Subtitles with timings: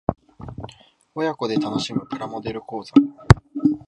[1.13, 2.91] 親子で楽しむプラモデル講座